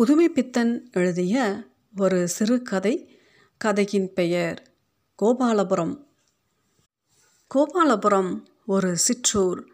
[0.00, 1.64] புதுமைப்பித்தன் எழுதிய
[1.96, 3.20] ஒரு சிறுகதை
[3.56, 4.62] கதையின் பெயர்
[5.22, 6.06] கோபாலபுரம்.
[7.54, 9.64] கோபாலபுரம் ஒரு சிற்றூர்.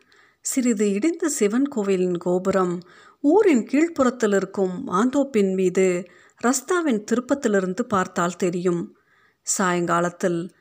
[0.40, 2.80] சிறிது இடிந்த சிவன் கோவிலின் கோபுரம்
[3.20, 6.04] ஊரின் கீழ்ப்புறத்தில் இருக்கும் ஆந்தோப்பின் மீது
[6.37, 8.96] ரஸ்தாவின் திருப்பத்திலிருந்து பார்த்தால் தெரியும்.
[9.42, 10.54] சாயங்காலத்தில்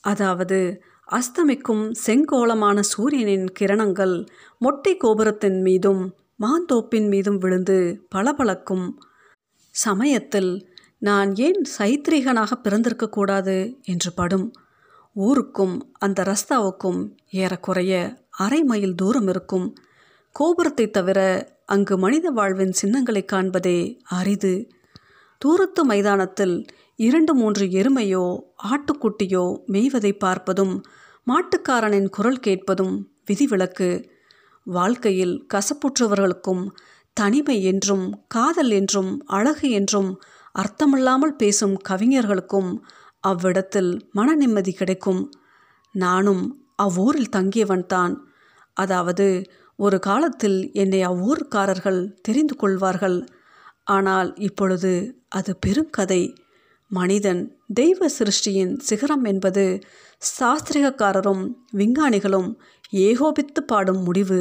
[0.00, 4.26] அதாவது அஸ்தமிக்கும் செங்கோளமான சூரியனின் கிரணங்கள்
[4.58, 8.86] மொட்டை கோபுரத்தின் மீதும் மாந்தோப்பின் மீதும் விழுந்து பளபளக்கும்
[9.74, 10.52] சமயத்தில்
[10.98, 14.52] நான் ஏன் சைத்ரீகனாக பிறந்திருக்கக்கூடாது என்று படும்.
[15.16, 17.00] ஊருக்கும் அந்த ரஸ்தாவுக்கும்
[17.30, 17.92] ஏறக்குறைய
[18.30, 19.66] அரை மைல் தூரம் இருக்கும்.
[20.36, 21.20] கோபுரத்தை தவிர
[21.64, 24.54] அங்கு மனித வாழ்வின் சின்னங்களை காண்பதே அரிது.
[25.38, 26.56] தூரத்து மைதானத்தில்
[26.96, 28.24] இரண்டு மூன்று எருமையோ
[28.64, 30.74] ஆட்டுக்குட்டியோ மேய்வதை பார்ப்பதும்
[31.26, 32.94] மாட்டுக்காரனின் குரல் கேட்பதும்
[33.26, 33.90] விதிவிலக்கு.
[34.70, 36.64] வாழ்க்கையில் கசப்புற்றவர்களுக்கும்
[37.16, 40.10] தனிமை என்றும் காதல் என்றும் அழகு என்றும்
[40.54, 42.70] அர்த்தமில்லாமல் பேசும் கவிஞர்களுக்கும்
[43.20, 45.22] அவ்விடத்தில் மன நிம்மதி கிடைக்கும்.
[45.94, 46.44] நானும்
[46.76, 48.14] அவ்வூரில் தங்கியவன்தான்
[48.76, 49.26] அதாவது
[49.78, 53.18] ஒரு காலத்தில் என்னை அவ்வூர்க்காரர்கள் தெரிந்து கொள்வார்கள்.
[53.88, 54.92] ஆனால் இப்பொழுது
[55.28, 56.22] அது பெருங்கதை
[56.90, 57.42] மனிதன்
[57.74, 59.64] தெய்வ சிருஷ்டியின் சிகரம் என்பது
[60.38, 62.48] சாஸ்திரிகக்காரரும் விஞ்ஞானிகளும்
[63.00, 64.40] ஏகோபித்து பாடும் முடிவு.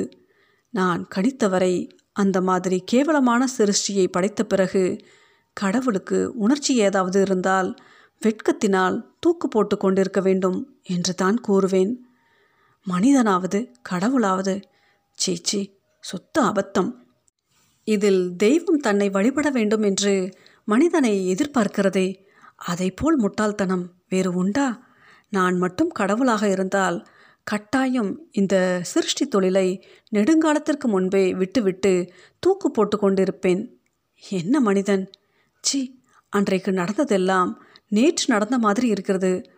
[0.73, 1.73] நான் கணித்தவரை
[2.13, 4.83] அந்த மாதிரி கேவலமான சிருஷ்டியை படைத்த பிறகு
[5.53, 7.69] கடவுளுக்கு உணர்ச்சி ஏதாவது இருந்தால்
[8.21, 11.93] வெட்கத்தினால் தூக்கு போட்டு கொண்டிருக்க வேண்டும் என்று தான் கூறுவேன்.
[12.85, 14.55] மனிதனாவது கடவுளாவது
[15.17, 15.61] சீச்சி
[16.03, 16.91] சுத்த அபத்தம்.
[17.87, 20.13] இதில் தெய்வம் தன்னை வழிபட வேண்டும் என்று
[20.67, 22.07] மனிதனை எதிர்பார்க்கிறதே
[22.69, 24.67] அதைப்போல் முட்டாள்தனம் வேறு உண்டா?
[25.29, 26.97] நான் மட்டும் கடவுளாக இருந்தால்
[27.49, 33.67] கட்டாயம் இந்த சிருஷ்டி தொழிலை நெடுங்காலத்திற்கு முன்பே விட்டுவிட்டு தூக்கு போட்டு கொண்டிருப்பேன்.
[34.29, 35.09] என்ன மனிதன்?
[35.61, 39.51] சி அன்றைக்கு நடந்ததெல்லாம் நேற்று நடந்த மாதிரி இருக்கிறது.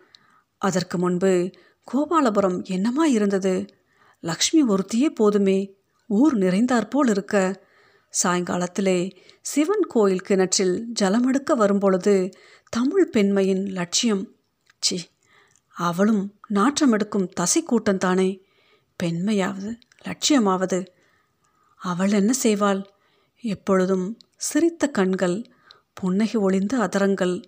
[0.58, 1.50] அதற்கு முன்பு
[1.92, 3.66] கோபாலபுரம் என்னமா இருந்தது?
[4.20, 5.74] லக்ஷ்மி ஒருத்தியே போதுமே
[6.08, 7.64] ஊர் நிறைந்தாற்போல் இருக்க.
[8.22, 12.30] சாயங்காலத்திலே சிவன் கோயில் கிணற்றில் ஜலமெடுக்க வரும்பொழுது
[12.68, 14.32] தமிழ் பெண்மையின் லட்சியம்.
[14.78, 14.96] சி
[15.76, 17.64] அவளும் நாற்றம் எடுக்கும் தசை
[19.02, 20.86] பெண்மையாவது லட்சியமாவது.
[21.76, 22.84] அவள் என்ன செய்வாள்?
[23.40, 25.44] எப்பொழுதும் சிரித்த கண்கள்
[25.94, 27.44] புன்னகை ஒளிந்த அதரங்கள்.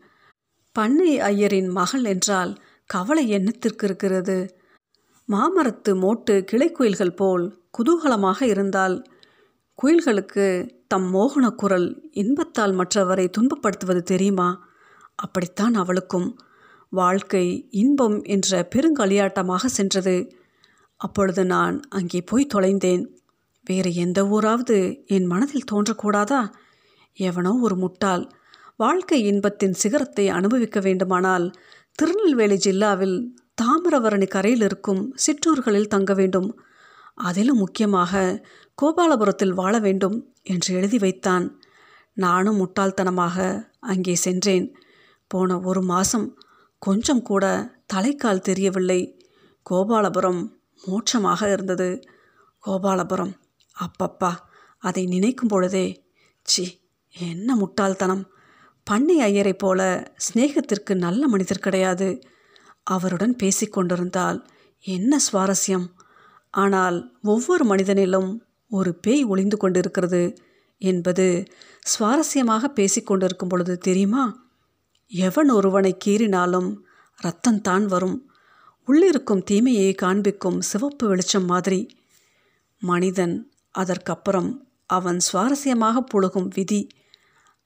[0.73, 4.57] பண்ணை ஐயரின் மகள் என்றால் கவலை எண்ணத்திற்கு இருக்கிறது
[5.29, 9.03] மாமரத்து மோட்டு கிளை குயில்கள் போல் குதூகலமாக இருந்தால்
[9.79, 14.69] குயில்களுக்கு தம் மோகன குரல் இன்பத்தால் மற்றவரை துன்பப்படுத்துவது தெரியுமா?
[15.15, 16.39] அப்படித்தான் அவளுக்கும்
[16.95, 20.17] வாழ்க்கை இன்பம் என்ற பெருங்களியாட்டமாக சென்றது.
[21.01, 23.05] அப்பொழுது நான் அங்கே போய் தொலைந்தேன்.
[23.67, 26.43] வேறு எந்த ஊராவது என் மனதில் தோன்றக்கூடாதா?
[27.19, 28.25] எவனோ ஒரு முட்டாள்.
[28.77, 31.47] வாழ்க்கை இன்பத்தின் சிகரத்தை அனுபவிக்க வேண்டுமானால்
[31.93, 33.17] திருநெல்வேலி ஜில்லாவில்
[33.63, 36.49] தாமிரவரணி கரையில் இருக்கும் சிற்றூர்களில் தங்க வேண்டும்.
[37.15, 38.23] அதிலும் முக்கியமாக
[38.79, 41.47] கோபாலபுரத்தில் வாழ வேண்டும் என்று எழுதி வைத்தான்.
[42.17, 43.37] நானும் முட்டாள்தனமாக
[43.93, 44.67] அங்கே சென்றேன்.
[45.31, 46.27] போன ஒரு மாதம்
[46.87, 47.45] கொஞ்சம் கூட
[47.93, 49.01] தலைக்கால் தெரியவில்லை.
[49.71, 50.43] கோபாலபுரம்
[50.85, 51.89] மோட்சமாக இருந்தது.
[52.63, 53.35] கோபாலபுரம்
[53.77, 54.33] அப்பப்பா
[54.79, 55.87] அதை நினைக்கும் பொழுதே
[56.43, 56.65] சி
[57.15, 58.25] என்ன முட்டாள்தனம்.
[58.87, 59.81] பண்ணை ஐயரை போல
[60.25, 62.09] சிநேகத்திற்கு நல்ல மனிதர் கிடையாது.
[62.87, 64.39] அவருடன் பேசிக்கொண்டிருந்தால்
[64.85, 65.87] என்ன சுவாரஸ்யம்.
[66.55, 68.31] ஆனால் ஒவ்வொரு மனிதனிலும்
[68.71, 70.23] ஒரு பேய் ஒளிந்து கொண்டிருக்கிறது
[70.81, 71.27] என்பது
[71.93, 74.25] சுவாரஸ்யமாக பேசிக்கொண்டிருக்கும் பொழுது தெரியுமா?
[75.09, 76.77] எவன் ஒருவனை கீறினாலும்
[77.23, 78.31] ரத்தம்தான் வரும்.
[78.89, 81.97] உள்ளிருக்கும் தீமையை காண்பிக்கும் சிவப்பு வெளிச்சம் மாதிரி.
[82.79, 86.87] மனிதன் அதற்கப்புறம் அவன் சுவாரஸ்யமாக புழுகும் விதி.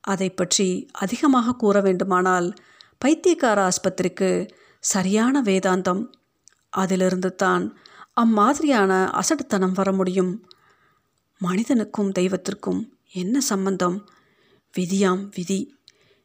[0.01, 2.55] அதை பற்றி அதிகமாக கூற வேண்டுமானால்
[2.99, 4.49] பைத்தியக்கார ஆஸ்பத்திரிக்கு
[4.81, 6.11] சரியான வேதாந்தம்.
[6.71, 7.77] அதிலிருந்து தான்
[8.15, 10.49] அம்மாதிரியான அசடுத்தனம் வர முடியும்.
[11.39, 14.09] மனிதனுக்கும் தெய்வத்திற்கும் என்ன சம்பந்தம்?
[14.79, 15.78] விதியாம் விதி.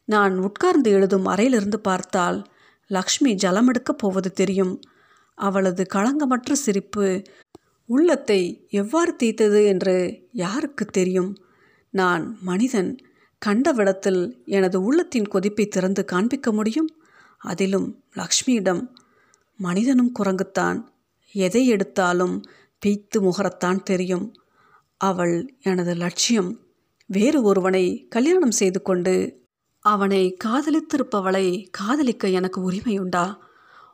[0.06, 2.44] நான் உட்கார்ந்து எழுதும் அறையிலிருந்து பார்த்தால்
[2.88, 4.80] லக்ஷ்மி ஜலமெடுக்கப் போவது தெரியும்.
[5.36, 7.22] அவளது களங்கமற்ற சிரிப்பு
[7.86, 11.38] உள்ளத்தை எவ்வாறு தீத்தது என்று யாருக்கு தெரியும்?
[11.90, 12.98] நான் மனிதன்
[13.38, 16.90] கண்டவிடத்தில் எனது உள்ளத்தின் கொதிப்பை திறந்து காண்பிக்க முடியும்?
[17.38, 18.88] அதிலும் லக்ஷ்மியிடம்
[19.56, 20.94] மனிதனும் குரங்குத்தான்
[21.32, 22.42] எதை எடுத்தாலும்
[22.86, 24.34] பீத்து முகரத்தான் தெரியும்.
[24.98, 26.60] அவள் எனது லட்சியம்
[27.06, 29.43] வேறு ஒருவனை கல்யாணம் செய்து கொண்டு
[29.86, 33.36] அவனை காதலித்திருப்பவளை காதலிக்க எனக்கு உரிமையுண்டா?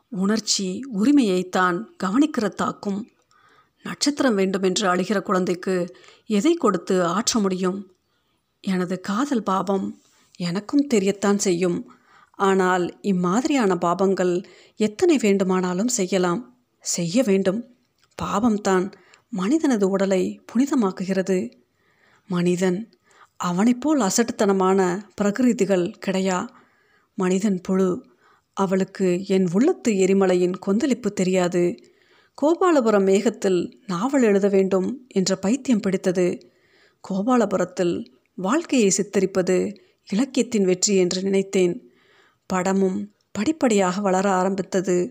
[0.08, 3.02] உணர்ச்சி உரிமையைத்தான் கவனிக்கிறதாக்கும்.
[3.82, 5.94] நட்சத்திரம் வேண்டுமென்று அழுகிற குழந்தைக்கு
[6.26, 7.92] எதை கொடுத்து ஆற்ற முடியும்?
[8.60, 10.02] எனது காதல் பாபம்
[10.36, 11.92] எனக்கும் தெரியத்தான் செய்யும்.
[12.30, 14.44] ஆனால் இம்மாதிரியான பாபங்கள்
[14.76, 16.58] எத்தனை வேண்டுமானாலும் செய்யலாம்.
[16.80, 17.74] செய்ய வேண்டும்.
[18.22, 18.92] பாவம்தான்
[19.30, 21.52] மனிதனது உடலை புனிதமாக்குகிறது.
[22.26, 22.90] மனிதன்
[23.42, 26.38] அவனைப் போல் அசட்டுத்தனமான பிரகிருதிகள் கிடையா?
[27.14, 28.06] மனிதன் புழு.
[28.52, 31.76] அவளுக்கு என் உள்ளத்து எரிமலையின் கொந்தளிப்பு தெரியாது.
[32.42, 36.38] கோபாலபுரம் மேகத்தில் நாவல் எழுத வேண்டும் என்ற பைத்தியம் பிடித்தது.
[37.08, 37.94] கோபாலபுரத்தில்
[38.34, 39.74] வாழ்க்கையை சித்தரிப்பது
[40.10, 41.90] இலக்கியத்தின் வெற்றி என்று நினைத்தேன்.
[42.46, 45.10] படமும் படிப்படியாக வளர ஆரம்பித்தது.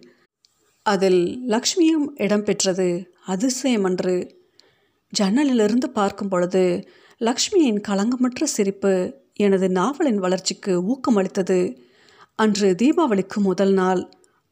[0.82, 4.16] அதில் லக்ஷ்மியும் இடம்பெற்றது அதிசயமன்று
[5.20, 6.90] ஜன்னலிலிருந்து பார்க்கும் பொழுது
[7.22, 11.78] லக்ஷ்மியின் களங்கமற்ற சிரிப்பு எனது நாவலின் வளர்ச்சிக்கு ஊக்கமளித்தது
[12.36, 14.10] அன்று தீபாவளிக்கு முதல் நாள்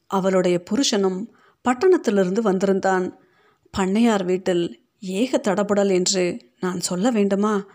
[0.08, 1.20] அவளுடைய புருஷனும்
[1.66, 3.20] பட்டணத்திலிருந்து வந்திருந்தான்.
[3.78, 7.66] பண்ணையார் வீட்டில் ஏக தடபுடல் என்று நான் சொல்ல வேண்டுமா?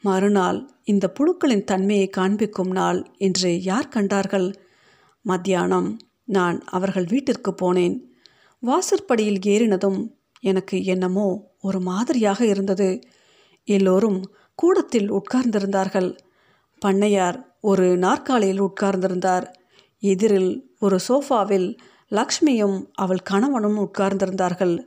[0.00, 4.54] மறுநாள் இந்த புழுக்களின் தன்மையை காண்பிக்கும் நாள் என்று யார் கண்டார்கள்?
[5.22, 7.96] மத்தியானம் நான் அவர்கள் வீட்டிற்கு போனேன்.
[8.60, 10.00] வாசற்படியில் ஏறினதும்
[10.40, 11.28] எனக்கு என்னமோ
[11.60, 13.00] ஒரு மாதிரியாக இருந்தது.
[13.64, 16.18] எல்லோரும் கூடத்தில் உட்கார்ந்திருந்தார்கள்.
[16.86, 19.52] பண்ணையார் ஒரு நாற்காலியில் உட்கார்ந்திருந்தார்.
[19.98, 21.78] எதிரில் ஒரு சோஃபாவில்
[22.10, 24.86] லக்ஷ்மியும் அவள் கணவனும் உட்கார்ந்திருந்தார்கள்.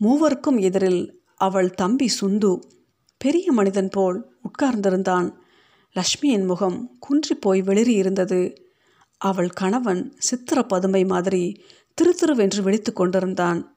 [0.00, 2.60] மூவருக்கும் எதிரில் அவள் தம்பி சுந்து
[3.18, 5.32] பெரிய மனிதன் போல் உட்கார்ந்திருந்தான்.
[5.94, 8.54] லக்ஷ்மியின் முகம் குன்றி போய் வெளிரி இருந்தது
[9.18, 11.64] அவள் கணவன் சித்திர பதுமை மாதிரி
[11.94, 13.76] திரு திருவென்று விழித்து கொண்டிருந்தான்.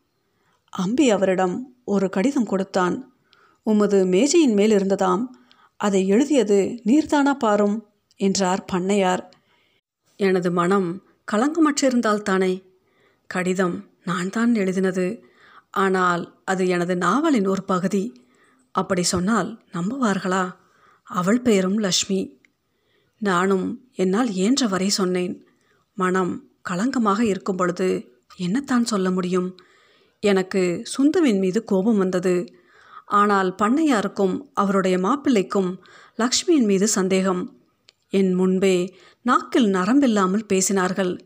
[0.69, 3.16] அம்பி அவரிடம் ஒரு கடிதம் கொடுத்தான்.
[3.69, 5.23] உமது மேஜையின் மேல் இருந்ததாம்.
[5.75, 7.85] அதை எழுதியது நீர்தானா பாரும்
[8.15, 9.23] என்றார் பண்ணையார்.
[10.15, 12.63] எனது மனம் கலங்கமற்றிருந்தால் தானே?
[13.27, 15.21] கடிதம் நான் தான் எழுதினது.
[15.71, 18.25] ஆனால் அது எனது நாவலின் ஒரு பகுதி.
[18.71, 20.55] அப்படி சொன்னால் நம்புவார்களா?
[21.03, 22.39] அவள் பெயரும் லக்ஷ்மி.
[23.17, 25.45] நானும் என்னால் இயன்ற வரை சொன்னேன்.
[25.93, 27.87] மனம் கலங்கமாக இருக்கும் பொழுது
[28.39, 29.55] என்னத்தான் சொல்ல முடியும்?
[30.19, 32.56] எனக்கு சுந்துவின் மீது கோபம் வந்தது.
[33.07, 35.77] ஆனால் பண்ணையாருக்கும் அவருடைய மாப்பிள்ளைக்கும்
[36.17, 37.59] லக்ஷ்மியின் மீது சந்தேகம்.
[38.09, 41.19] என் முன்பே நாக்கில் நரம்பில்லாமல் பேசினார்கள்.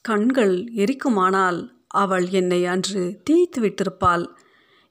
[0.00, 4.26] கண்கள் எரிக்குமானால் அவள் என்னை அன்று தீய்த்து விட்டிருப்பாள்.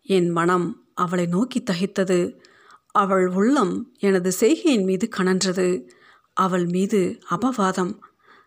[0.03, 2.39] என் மனம் அவளை நோக்கி தகித்தது.
[2.91, 5.88] அவள் உள்ளம் எனது செய்கையின் மீது கனன்றது.
[6.33, 8.00] அவள் மீது அபவாதம்.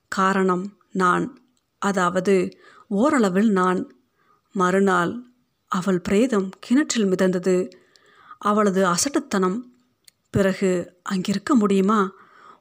[0.09, 1.39] காரணம் நான்
[1.79, 2.49] அதாவது
[2.89, 3.93] ஓரளவில் நான்.
[4.55, 5.28] மறுநாள்
[5.69, 7.71] அவள் பிரேதம் கிணற்றில் மிதந்தது.
[8.39, 9.61] அவளது அசட்டுத்தனம்
[10.31, 12.13] பிறகு அங்கிருக்க முடியுமா?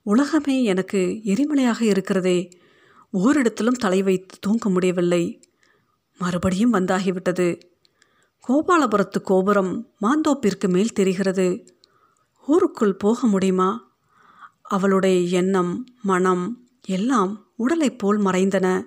[0.04, 2.50] உலகமே எனக்கு எரிமலையாக இருக்கிறதே.
[3.14, 5.42] ஓரிடத்திலும் தலை வைத்து தூங்க முடியவில்லை.
[6.18, 7.62] மறுபடியும் வந்தாகிவிட்டது.
[8.48, 11.76] கோபாலபுரத்து கோபுரம் மாந்தோப்பிற்கு மேல் தெரிகிறது.
[12.48, 13.96] ஊருக்குள் போக முடியுமா?
[14.64, 18.84] அவளுடைய எண்ணம் மனம் எல்லாம் உடலைப் போல் மறைந்தன.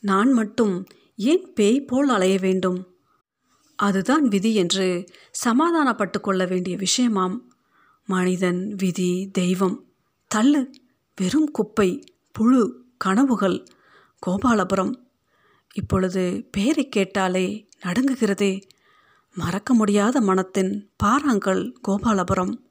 [0.00, 0.86] நான் மட்டும்
[1.16, 2.93] ஏன் பேய் போல் அலைய வேண்டும்?
[3.84, 5.06] அதுதான் விதி என்று
[5.44, 7.38] சமாதானப்பட்டு கொள்ள வேண்டிய விஷயமாம்.
[8.06, 9.84] மனிதன் விதி தெய்வம்
[10.28, 10.70] தள்ளு
[11.16, 13.64] வெறும் குப்பை புழு கனவுகள்
[14.26, 14.94] கோபாலபுரம்.
[15.74, 18.62] இப்பொழுது பேரை கேட்டாலே நடுங்குகிறதே.
[19.34, 22.63] மறக்க முடியாத மனத்தின் பாறாங்கல் கோபாலபுரம்.